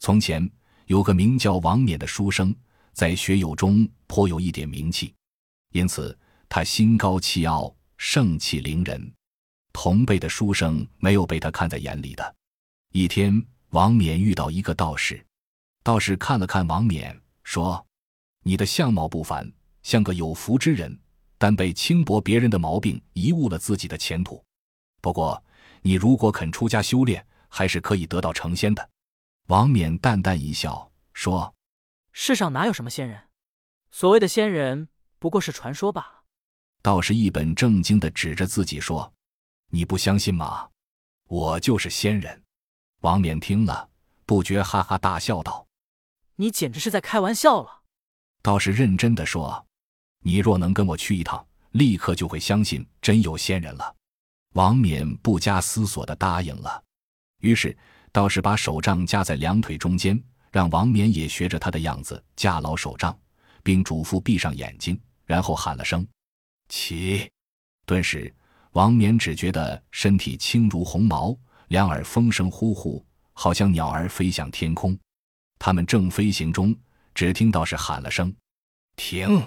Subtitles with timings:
[0.00, 0.50] 从前
[0.86, 2.54] 有个名叫王冕的书生，
[2.94, 5.14] 在学友中颇有一点名气，
[5.72, 6.18] 因此
[6.48, 9.12] 他心高气傲，盛气凌人。
[9.74, 12.34] 同辈的书生没有被他看在眼里的。
[12.92, 15.22] 一天，王冕遇到一个道士，
[15.82, 17.14] 道士看了看王冕，
[17.44, 17.86] 说
[18.42, 20.98] ：“你的相貌不凡，像个有福之人，
[21.36, 24.42] 但被轻薄别人的毛病贻误了自己的前途。
[25.02, 25.44] 不过，
[25.82, 28.88] 你如果肯出家修炼，还是可以得到成仙的。”
[29.50, 31.56] 王冕淡淡一笑，说
[32.14, 33.20] ：“世上哪有什么仙人？
[33.90, 36.22] 所谓的仙人，不过是传说罢了。”
[36.82, 39.12] 道士一本正经的指着自己说。
[39.70, 40.68] 你不相信吗？
[41.26, 42.40] 我就是仙人。
[43.00, 43.90] 王冕听了，
[44.24, 45.66] 不觉哈哈大笑道
[46.36, 47.82] ：“你简直是在开玩笑了。”
[48.42, 49.66] 道士认真的说
[50.22, 53.96] ：“你若能跟我去一趟，立刻就会相信真有仙人了。”
[54.54, 56.84] 王冕不加思索的答应了。
[57.40, 57.76] 于是
[58.12, 63.16] 道士把手杖夹在两腿中间，让王冕也学着他的样子架牢手杖，
[63.62, 66.06] 并嘱咐闭上眼睛，然后喊了声
[66.68, 67.30] “起”，
[67.86, 68.32] 顿时。
[68.74, 71.36] 王冕只觉得身体轻如鸿毛，
[71.70, 74.96] 两耳风声呼呼，好像鸟儿飞向天空。
[75.58, 76.72] 他们正飞行中，
[77.12, 78.32] 只听到是喊了声
[78.94, 79.42] “停”，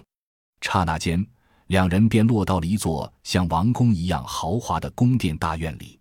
[0.60, 1.26] 刹那间，
[1.68, 5.98] 两人便落到了一座像王宫一样豪华的宫殿大院里。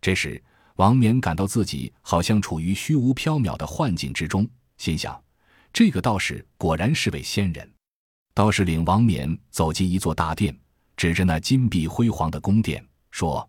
[0.00, 0.42] 这时，
[0.76, 5.22] 王冕感到自己好像处于虚无缥缈的幻境之中，心想：
[5.72, 7.70] 这个道士果然是位仙人。
[8.34, 10.56] 道士领王冕走进一座大殿。
[10.96, 13.46] 指着那金碧辉煌的宫殿说：“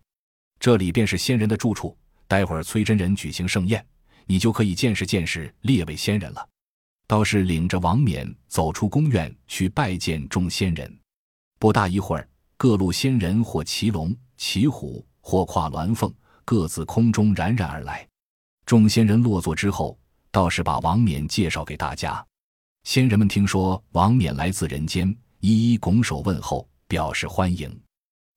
[0.60, 1.96] 这里便是仙人的住处。
[2.26, 3.82] 待会儿崔真人举行盛宴，
[4.26, 6.46] 你就可以见识见识列位仙人了。”
[7.08, 10.94] 道士领着王冕走出宫院，去拜见众仙人。
[11.58, 16.12] 不大一会儿，各路仙人或骑龙、骑虎，或跨鸾凤，
[16.48, 18.08] 各自空中冉冉而来。
[18.64, 19.98] 众仙人落座之后，
[20.30, 22.26] 道士把王冕介绍给大家。
[22.84, 26.66] 仙人们听说王冕来自人间，一一拱手问候。
[26.86, 27.78] 表示欢迎。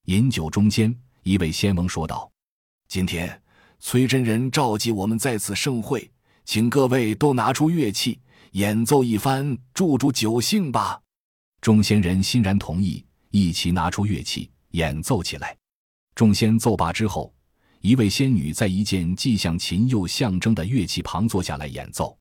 [0.08, 0.94] 饮酒中间，
[1.24, 2.30] 一位仙翁说道
[2.90, 3.42] ：“今天
[3.80, 6.12] 崔真人召集我们在此盛会，
[6.44, 8.20] 请各位都拿出乐器
[8.52, 11.00] 演奏一番，助助酒兴吧。”
[11.62, 15.58] 众仙人欣然同意，一起拿出乐器演奏起来。
[16.14, 17.34] 众仙奏罢之后，
[17.82, 22.16] 一位仙女在一件既像琴又像筝的乐器旁坐下来演奏。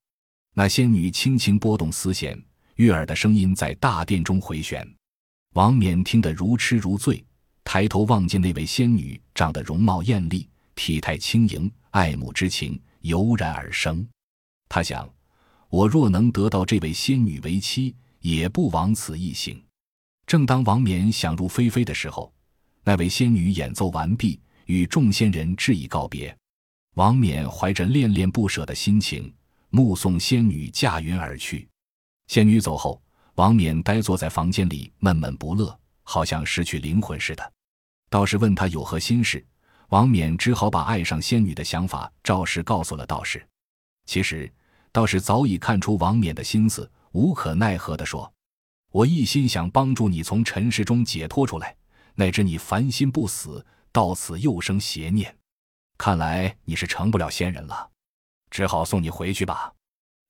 [0.55, 2.43] 那仙女轻轻拨动丝弦，
[2.77, 4.87] 悦耳的声音在大殿中回旋。
[5.53, 7.23] 王冕听得如痴如醉，
[7.63, 14.07] 抬头望见那位仙女，长得容貌艳丽，体态轻盈，爱慕之情油然而生。
[14.67, 15.07] 他想：
[15.69, 19.63] 我若能得到这位仙女为妻，也不枉此一行。
[20.27, 22.33] 正当王冕想入非非的时候，
[22.83, 26.35] 那位仙女演奏完毕，与众仙人致以告别。
[26.95, 29.33] 王冕怀着恋恋不舍的心情，
[29.71, 31.69] 目送仙女驾云而去。
[32.29, 33.03] 仙女走后。
[33.37, 37.53] 王冕呆坐在房间里，闷闷不乐，好像失去灵魂似的。
[38.11, 39.43] 道士问他有何心事，
[39.89, 43.43] 王冕只好把爱上仙女的想法照实告诉了道士。
[44.05, 44.53] 其实，
[44.93, 48.31] 道士早已看出王冕的心思，无可奈何地说
[48.93, 51.75] ：“我一心想帮助你从尘世中解脱出来，
[52.17, 55.37] 乃知你凡心不死，到此又生邪念，
[55.99, 57.91] 看来你是成不了仙人了，
[58.51, 59.73] 只好送你回去吧。”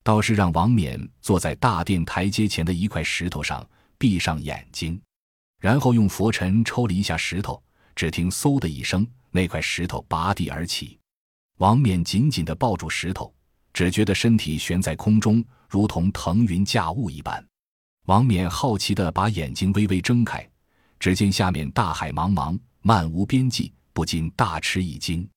[0.02, 5.00] 道士让王冕坐在大殿台阶前的一块石头上，闭上眼睛，
[5.60, 7.62] 然后用佛尘抽了一下石头。
[7.94, 10.98] 只听“嗖”的一声，那块石头拔地而起。
[11.58, 13.30] 王冕紧紧地抱住石头，
[13.74, 17.44] 只觉得身体悬在空中，如同腾云驾雾一般。
[18.06, 20.48] 王冕好奇地把眼睛微微睁开，
[20.98, 25.28] 只见下面大海茫茫，漫无边际，不禁大吃一惊。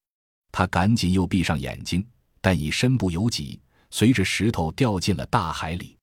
[0.52, 2.06] 他赶紧又闭上眼睛，
[2.42, 3.59] 但已身不由己。
[3.90, 5.96] 随着石头掉进了大海里。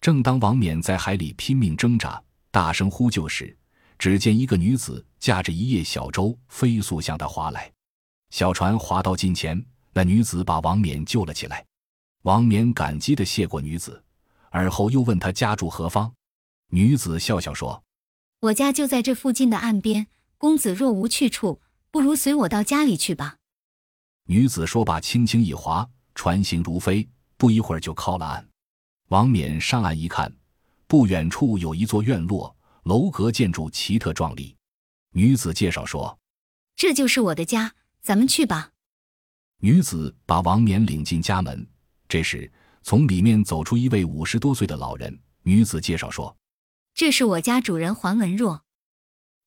[0.00, 3.56] 正当王冕在海里拼命挣扎、大声呼救时，
[3.96, 7.70] 只见一个女子驾着一叶小舟飞速向他划来。
[8.30, 11.64] 小船划到近前，那女子把王冕救了起来。
[12.22, 14.02] 王冕感激地谢过女子，
[14.50, 16.12] 而后又问她家住何方。
[16.70, 17.84] 女子笑笑说
[18.42, 20.08] ：“我家就在这附近的岸边。
[20.38, 23.36] 公子若无去处，不如随我到家里去吧。”
[24.24, 27.06] 女子说罢，轻轻一划，船行如飞。
[27.36, 28.48] 不一会儿就靠了岸，
[29.10, 30.34] 王冕上岸一看，
[30.88, 34.56] 不远处有一座院落，楼阁建筑奇特壮丽。
[35.12, 36.18] 女子介绍说
[36.74, 38.72] ：“这就是我的家，咱们去吧。”
[39.62, 41.64] 女子把王冕领进家门。
[42.08, 42.50] 这时，
[42.82, 45.16] 从里面走出一位五十多岁的老人。
[45.42, 46.36] 女子介绍说
[46.92, 48.64] ：“这是我家主人黄文若。”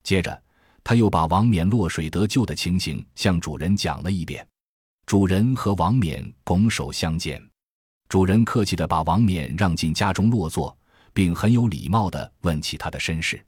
[0.02, 0.42] 接着，
[0.84, 4.46] 他又把王冕落水得救的情形向主人讲了一遍。
[5.06, 7.42] 主人和王冕拱手相见。
[8.08, 10.78] 主人客气地把王冕让进家中落座，
[11.14, 13.42] 并很有礼貌地问起他的身世。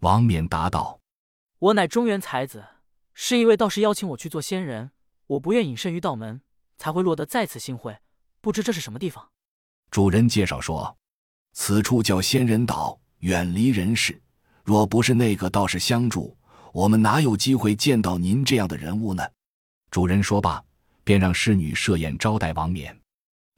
[0.00, 0.98] 王冕答道
[1.58, 2.64] ：“我乃中原才子，
[3.12, 4.92] 是一位道士邀请我去做仙人，
[5.26, 6.40] 我不愿隐身于道门，
[6.76, 7.98] 才会落得在此新会。
[8.40, 9.28] 不知这是什么地方？”
[9.90, 10.96] 主人介绍说
[11.52, 14.22] ：“此处叫仙人岛，远离人世。
[14.64, 16.36] 若不是那个道士相助，
[16.72, 19.22] 我们哪有机会见到您这样的人物呢？”
[19.90, 20.62] 主人说罢，
[21.04, 22.96] 便让侍女设宴招待王冕。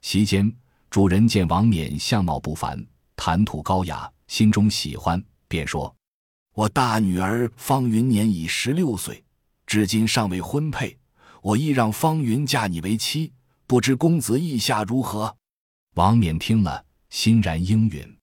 [0.01, 0.51] 席间，
[0.89, 2.85] 主人见王冕相貌不凡，
[3.15, 5.93] 谈吐高雅，心中喜欢，便说
[6.55, 9.23] ：“我大女儿方云年已十六岁，
[9.67, 10.97] 至今尚未婚配，
[11.41, 13.31] 我亦让方云嫁你为妻，
[13.67, 15.35] 不知公子意下如何？”
[15.95, 18.17] 王冕听了，欣然应允。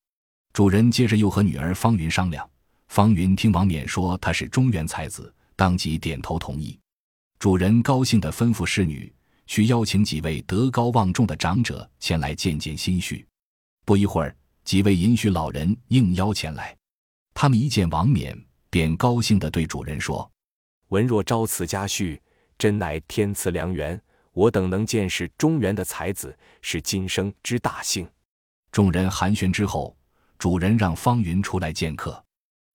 [0.53, 2.49] 主人接着又和女儿方云商量，
[2.89, 6.79] 方云听王冕说他是中原才子，当即点头同意。
[7.39, 9.13] 主人高兴地吩咐侍女。
[9.51, 13.27] 去邀请几位德高望重的长者前来见见心绪。
[13.87, 16.77] 不一会儿，几位银须老人应邀前来。
[17.33, 18.39] 他们一见王冕，
[18.69, 20.31] 便高兴地对主人说
[20.93, 22.21] ：“文若招此家婿，
[22.59, 23.99] 真乃天赐良缘。
[24.33, 28.07] 我等能见识中原的才子，是今生之大幸。”
[28.71, 29.97] 众人寒暄之后，
[30.37, 32.23] 主人让方云出来见客。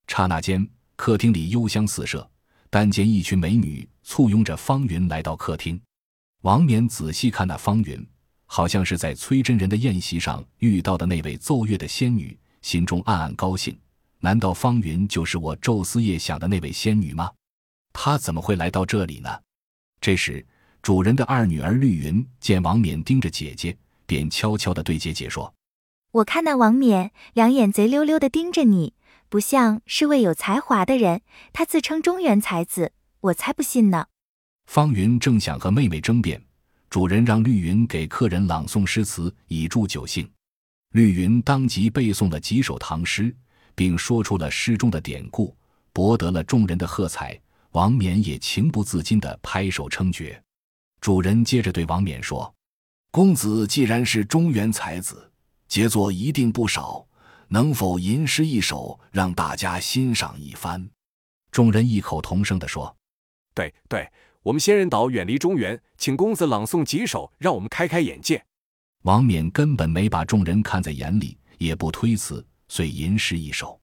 [0.08, 2.30] 刹那间，客厅里幽香四射，
[2.70, 5.80] 但见一群美女簇拥着方云来到客厅。
[6.42, 8.06] 王冕仔细看那方云，
[8.46, 13.78] 好像是在崔真人的宴席上遇到的那位奏乐的仙女，心中暗暗高兴。
[14.20, 17.32] 难道方云就是我昼思夜想的那位仙女吗？
[17.92, 19.30] 她怎么会来到这里呢？
[20.00, 20.46] 这时，
[20.82, 25.54] 主人的二女儿绿云见王冕盯着姐姐，便悄悄地对姐姐说
[26.12, 28.94] ：“我看那王冕两眼贼溜溜地盯着你，
[29.34, 31.24] 不像是位有才华的人。
[31.54, 34.06] 他自称中原才子，我才不信呢。”
[34.70, 36.40] 方云正想和妹妹争辩，
[36.88, 40.30] 主人让绿云给客人朗诵诗词以助酒兴。
[40.92, 43.36] 绿云当即背诵了几首唐诗，
[43.74, 45.58] 并说出了诗中的典故，
[45.92, 47.36] 博得了众人的喝彩。
[47.72, 50.40] 王冕也情不自禁地拍手称绝。
[51.02, 52.54] 主人接着对王冕说
[53.10, 55.32] ：“公子既然是中原才子，
[55.68, 57.04] 杰作一定不少，
[57.54, 60.90] 能否吟诗一首，让大家欣赏一番？”
[61.52, 62.98] 众人异口同声地说
[63.54, 64.10] ：“对对。”
[64.42, 68.44] 我们仙人岛远离中原，请公子朗诵几首，让我们开开眼界。
[69.04, 73.80] 王冕根本没把众人看在眼里，也不推辞，遂吟诗一首，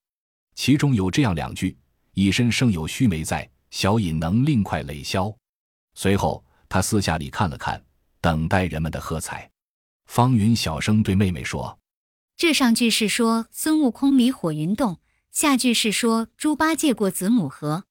[0.54, 1.74] 其中有这样两句
[2.12, 5.34] ：“一身胜有须眉在，小饮能令快累消。”
[5.96, 7.82] 随后，他私下里看了看，
[8.20, 9.50] 等待人们的喝彩。
[10.08, 11.74] 方云小声对妹妹说
[12.40, 14.98] ：“这上句是说孙悟空离火云洞，
[15.30, 17.84] 下句是说猪八戒过子母河。”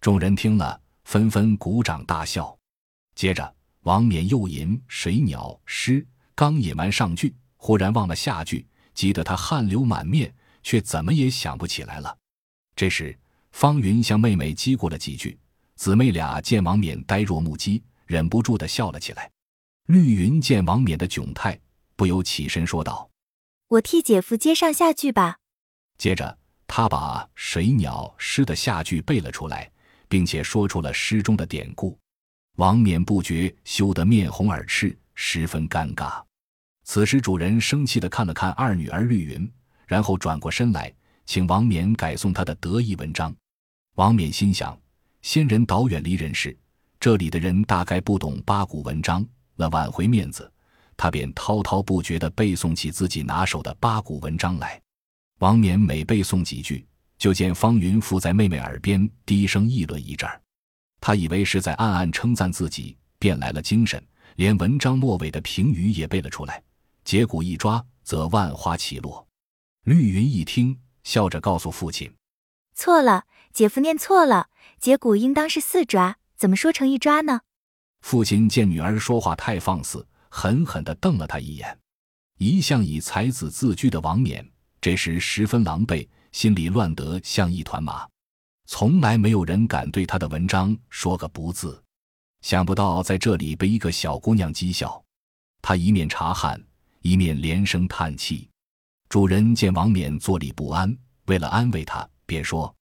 [0.00, 0.80] 众人听了。
[1.04, 2.58] 纷纷鼓掌大笑，
[3.14, 12.16] 接着王冕又吟水鸟诗，刚吟完上句，忽然忘了下句，急得他汗流满面，却怎么也想不起来了。
[12.74, 13.18] 这时，
[13.52, 15.38] 方云向妹妹击过了几句，
[15.76, 19.30] 姊妹俩见王冕呆若木鸡，忍不住的笑了起来。
[19.86, 21.58] 绿云见王冕的窘态，
[21.96, 23.07] 不由起身说道
[23.68, 25.38] ：“我替姐夫接上下句吧。”
[25.98, 29.70] 接着，他把水鸟诗的下句背了出来。
[30.08, 31.96] 并且说出了诗中的典故，
[32.56, 36.22] 王冕不觉羞得面红耳赤，十分尴尬。
[36.84, 39.52] 此时主人生气地看了看二女儿绿云，
[39.86, 40.90] 然后转过身来，
[41.26, 43.34] 请王冕改送他的得意文章。
[43.96, 44.80] 王冕心想：
[45.20, 46.56] 仙人岛远离人世，
[46.98, 49.22] 这里的人大概不懂八股文章，
[49.56, 50.50] 为挽回面子，
[50.98, 54.78] 他便滔滔不绝地背诵起自己拿手的八股文章来。
[55.38, 56.86] 王冕每背诵几句。
[57.18, 60.40] 就见方云附在妹妹耳边低声议论一阵儿，
[61.00, 64.00] 他以为是在暗暗称赞自己，便来了精神，
[64.36, 66.62] 连文章末尾的评语也背了出来。
[67.02, 69.26] 结果一抓，则万花齐落。
[69.82, 72.08] 绿云一听，笑着告诉父亲
[72.76, 77.40] ：“错了，姐夫念错了，结果应当是四抓，怎么说成一抓呢？”
[78.00, 81.78] 父亲见女儿说话太放肆，狠狠地瞪了他一眼。
[82.38, 84.48] 一向以才子自居的王冕，
[84.80, 86.08] 这时十分狼狈。
[86.30, 88.06] 心里乱得像一团麻，
[88.66, 91.82] 从来没有人敢对他的文章说个不字。
[92.42, 95.02] 想不到在这里被一个小姑娘讥笑，
[95.62, 96.62] 他一面察汗，
[97.00, 98.46] 一面连声叹气。
[99.08, 100.94] 主人见王冕坐立不安，
[101.24, 102.72] 为了安慰他，便说：“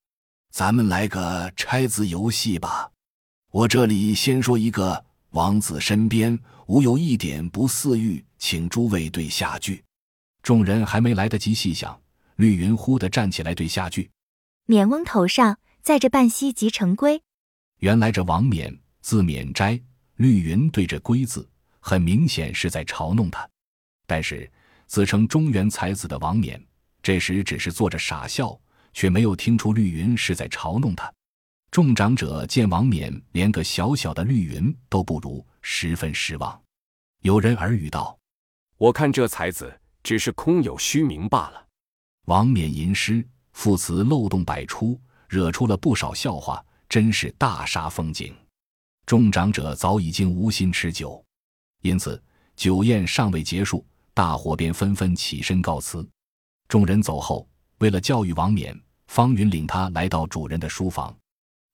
[0.52, 2.92] 咱们来个拆字游戏吧。
[3.52, 9.84] 我这里先说一个：王子身边无有一点不似玉，请诸位对下句。”
[10.42, 12.00] 众人还没来得及细想。
[12.38, 14.10] 绿云忽地站起来，对下句
[14.68, 17.20] ：“冕翁头上载着半溪即成龟。”
[17.82, 19.82] 原来这王冕字冕斋，
[20.18, 23.50] 绿云对着龟字，很明显是在嘲弄他。
[24.06, 24.50] 但是
[24.86, 26.64] 自称中原才子的王冕，
[27.02, 28.56] 这时只是坐着傻笑，
[28.94, 31.12] 却没有听出绿云是在嘲弄他。
[31.78, 36.60] 众长者见王冕连个小小的绿云都不如，十分失望。
[37.22, 38.18] 有人耳语道
[38.78, 41.68] ：“我看这才子只是空有虚名罢了。”
[42.26, 48.36] 王冕吟诗，赋词漏洞百出，惹出了不少笑话，真是大煞风景。
[49.06, 51.24] 众长者早已经无心吃酒，
[51.84, 52.20] 因此
[52.56, 56.04] 酒宴尚未结束，大伙便纷纷起身告辞。
[56.68, 61.16] 众人走后，为了教育王冕，方云领他来到主人的书房。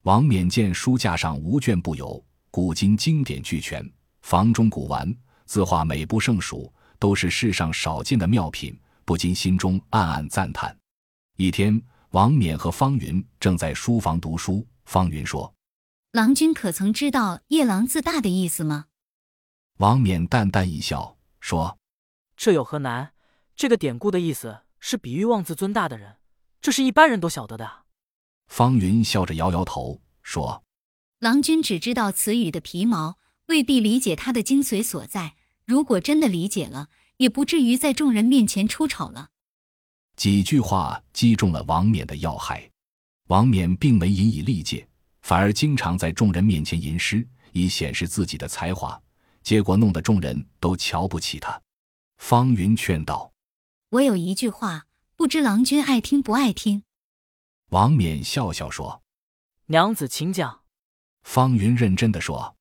[0.03, 3.89] 王冕见书架上无卷不有，古今经典俱全，
[4.21, 10.77] 房中古玩字画美不胜数，都是世上少见的妙品，不禁心中暗暗赞叹。
[11.37, 15.53] 一天，王冕和方云正在书房读书，方云说
[16.11, 18.87] ：“郎君可曾知道‘夜郎自大’的意思吗？”
[19.79, 21.77] 王冕淡淡一笑，说
[22.35, 23.13] ：“这有何难？
[23.55, 26.17] 这个典故的意思是比喻妄自尊大的人，
[26.59, 27.82] 这是一般人都晓得的。”
[28.55, 30.63] 方云笑着摇摇头，说
[31.17, 33.17] ：“郎君只知道词语的皮毛，
[33.47, 35.33] 未必理解它的精髓所在。
[35.65, 39.29] 如果真的理解了，也不至于在众人面前出丑了。”
[40.15, 42.69] 几句话击中了王冕的要害。
[43.29, 44.87] 王冕并没引以利戒，
[45.23, 49.01] 反而经常在众人面前吟诗，以显示自己的才华，
[49.41, 51.59] 结果弄得众人都瞧不起他。
[52.17, 53.33] 方云劝道
[53.89, 56.83] ：“我有一句话，不知郎君爱听不爱听。”
[57.73, 59.01] 王冕笑笑说
[59.65, 60.61] ：“娘子请讲。”
[61.25, 62.55] 方云认真的说：“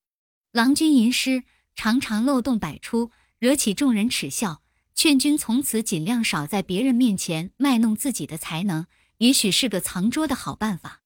[0.52, 4.62] 郎君吟诗常常漏洞百出，惹起众人耻笑。
[4.94, 8.86] 劝君从此尽量少在别人面前卖弄自己的才能，
[9.18, 11.02] 也许是个藏拙的好办法。”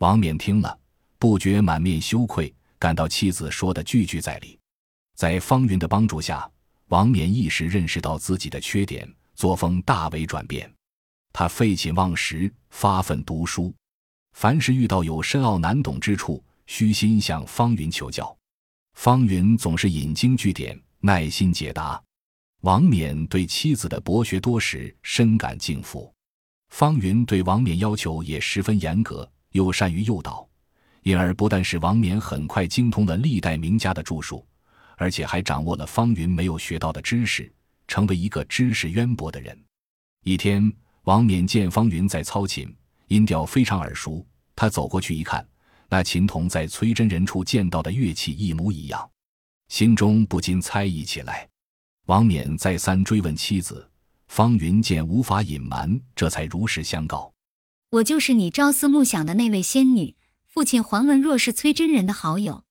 [0.00, 0.78] 王冕听了，
[1.18, 4.60] 不觉满面羞愧，感到妻子说的句句在理。
[5.14, 6.46] 在方云的帮助下，
[6.88, 10.70] 王冕一时认识到自己的缺点，作风大为转变。
[11.34, 13.74] 他废寝忘食，发奋读书。
[14.34, 18.34] 凡是遇到有深奥难懂之处，虚心向方云求教，
[18.92, 22.00] 方云总是引经据典，耐心解答。
[22.60, 26.14] 王冕对妻子的博学多识深感敬服。
[26.68, 30.48] 方云对王冕要求也十分严格，又善于诱导，
[31.02, 34.46] 因而不但使王冕很快精通了历代名家的著述，
[34.96, 37.52] 而且还掌握了方云没有学到的知识，
[37.88, 39.60] 成为一个知识渊博的人。
[40.22, 40.72] 一天。
[41.04, 42.74] 王冕见方云在操琴，
[43.08, 44.26] 音调非常耳熟。
[44.56, 45.46] 他走过去一看，
[45.90, 49.10] 那琴童在崔真人处见到的乐器一模一样，
[49.68, 51.46] 心中不禁猜疑起来。
[52.06, 53.86] 王冕再三追问妻子，
[54.28, 57.32] 方云见无法隐瞒，这才如实相告
[57.90, 62.64] ：“我就是你朝思暮想的那位仙女，父亲黄文若是崔真人的好友。”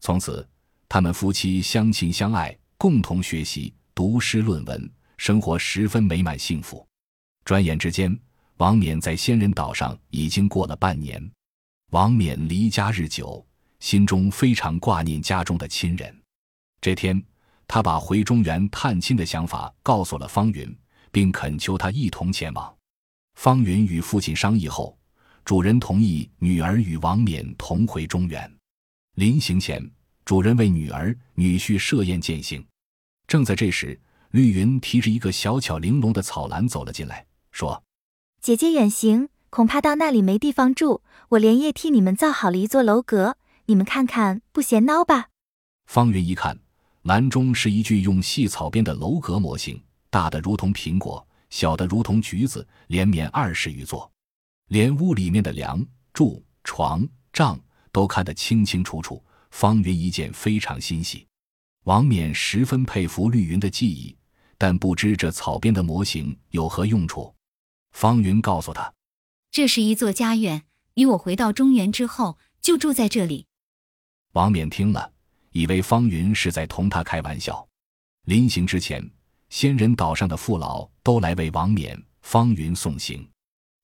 [0.00, 0.48] 从此，
[0.88, 6.86] 他们夫妻相亲相爱，共同学习、读诗论文，生活十分美满幸福。
[7.44, 8.16] 转眼之间，
[8.58, 11.30] 王冕在仙人岛上已经过了半年。
[11.90, 13.44] 王冕离家日久，
[13.80, 16.22] 心中非常挂念家中的亲人。
[16.80, 17.22] 这天，
[17.66, 20.74] 他把回中原探亲的想法告诉了方云，
[21.10, 22.74] 并恳求他一同前往。
[23.34, 24.96] 方云与父亲商议后，
[25.44, 28.50] 主人同意女儿与王冕同回中原。
[29.16, 29.84] 临行前，
[30.24, 32.64] 主人为女儿、女婿设宴饯行。
[33.26, 33.98] 正在这时，
[34.30, 37.24] 绿云提着一个小巧玲珑的草篮走了进来。
[37.52, 37.84] 说
[38.42, 41.02] ：“姐姐远行，恐怕到那里没地方住。
[41.30, 45.28] 我连夜替你们造好了一座楼阁，你们看看不嫌孬吧？”
[45.86, 46.58] 方云一看，
[47.02, 49.80] 篮中是一具用细草编的楼阁模型，
[50.10, 54.10] 大的如同苹果，小的如同橘子，连绵二十余座，
[54.68, 57.60] 连屋里面的梁柱、床、帐
[57.92, 59.22] 都看得清清楚楚。
[59.50, 61.26] 方云一见非常欣喜，
[61.84, 64.16] 王冕十分佩服绿云的技艺，
[64.56, 67.34] 但不知这草编的模型有何用处。
[67.92, 68.92] 方云告诉他
[69.50, 73.46] ：“这是一座家院，与我回到中原之后就住在这里。”
[74.32, 75.12] 王冕听了，
[75.52, 77.66] 以为方云是在同他开玩笑。
[78.24, 79.08] 临行之前，
[79.50, 83.28] 仙人岛上的父老都来为王冕、方云送行。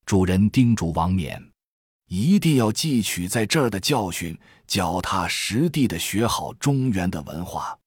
[0.06, 1.42] 主人叮嘱王冕，
[2.06, 4.36] 一定要汲取在这儿的教训，
[4.66, 7.78] 脚踏实地的学好中原的文化。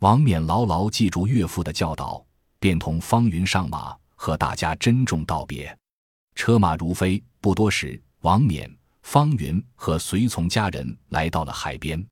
[0.00, 2.26] 王冕牢牢记住岳父的教导，
[2.58, 3.96] 便同方云上马。
[4.22, 5.74] 和大家珍重道别，
[6.34, 7.24] 车马如飞。
[7.40, 8.70] 不多时，王冕、
[9.02, 12.06] 方云和随从家人来到了海边。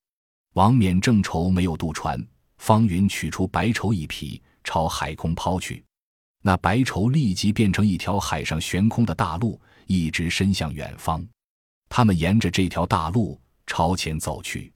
[0.54, 2.18] 王冕正愁没有渡船，
[2.56, 5.84] 方云取出白绸一匹，朝海空抛去。
[6.40, 11.22] 那白绸立即变成一条海上悬空的大路，一直伸向远方。
[11.90, 14.72] 他们沿着这条大路朝前走去，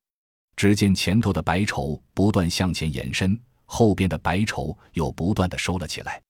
[0.54, 6.20] 只见前头的白绸不断向前延伸，后边的白绸又不断的收了起来。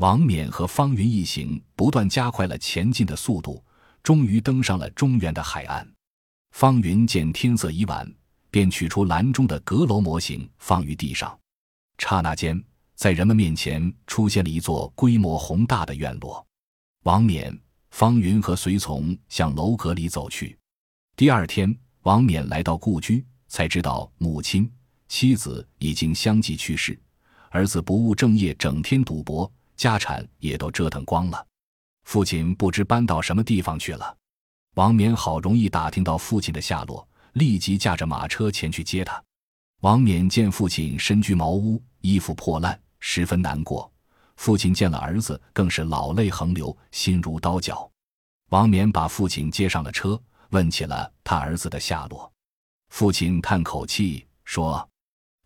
[0.00, 3.62] 王冕和方云一行不断加快了前进的速度，
[4.02, 5.86] 终于登上了中原的海岸。
[6.52, 8.10] 方云见天色已晚，
[8.50, 11.38] 便取出篮中的阁楼模型放于地上。
[11.98, 12.58] 刹那间，
[12.94, 16.42] 在人们面前出现了一座规模宏大的院落。
[17.02, 17.54] 王冕、
[17.90, 20.56] 方云和随从向楼阁里走去。
[21.14, 24.72] 第二天，王冕来到故居，才知道母亲、
[25.08, 26.98] 妻子已经相继去世，
[27.50, 29.52] 儿子不务正业，整天赌博。
[29.80, 31.46] 家产也都折腾光了，
[32.04, 34.14] 父亲不知搬到什么地方去了。
[34.74, 39.24] 王冕好容易打听到父亲的下落，立即驾着马车前去接他。
[39.80, 43.90] 王冕见父亲身居茅屋，衣服破烂，十分难过。
[44.36, 47.90] 父亲见了儿子，更是老泪横流，心如刀绞。
[48.50, 52.30] 王冕把父亲接上了车，问起了他儿子的下落。
[52.90, 54.86] 父亲叹口气说：“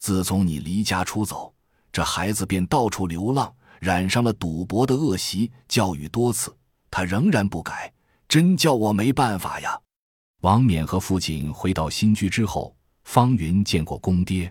[0.03, 1.55] 自从你离家出走，
[1.93, 6.57] 这孩子便到处流浪。”染上了赌博的恶习，教育多次，
[6.91, 7.93] 他仍然不改，
[8.27, 9.79] 真叫我没办法呀。
[10.41, 14.51] 王冕和父亲回到新居之后，方云见过公爹，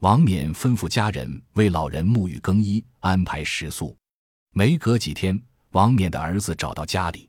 [0.00, 3.94] 王冕吩咐家人为老人沐浴更衣，安排食宿。
[4.54, 5.38] 没隔几天，
[5.72, 7.28] 王冕的儿子找到家里，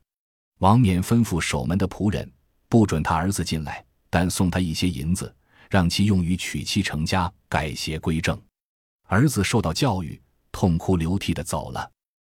[0.59, 2.31] 王冕吩咐守门的仆人
[2.69, 5.35] 不准他儿子进来，但送他一些银子，
[5.69, 8.41] 让其用于娶妻成家，改邪归正。
[9.07, 10.17] 儿子受到教育。
[10.53, 11.91] 痛哭流涕的走了。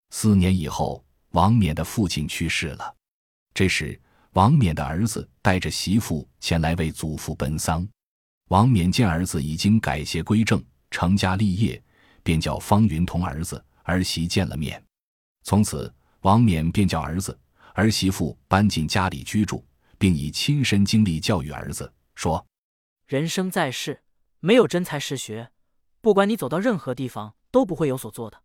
[0.10, 2.96] 四年以后，王冕的父亲去世了。
[3.54, 4.00] 这时，
[4.32, 7.88] 王冕的儿子带着媳妇前来为祖父奔丧。
[8.50, 11.82] 王冕见儿子已经改邪归正、成家立业，
[12.24, 14.82] 便叫方云同儿子儿媳见了面。
[15.44, 17.38] 从此，王冕便叫儿子
[17.74, 19.64] 儿媳妇搬进家里居住，
[19.98, 22.46] 并以亲身经历教育儿子说
[23.08, 24.02] ：“人生在世，
[24.40, 25.52] 没有真才实学，
[26.02, 28.45] 不管你走到任何地方。”都不会有所做的。